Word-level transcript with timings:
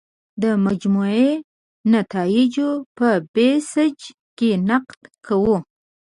د 0.43 0.45
مجموعي 0.65 1.29
نتایجو 1.93 2.69
په 2.97 3.07
بیسج 3.33 3.99
کې 4.37 4.49
نقد 4.69 5.01
کوو. 5.27 5.57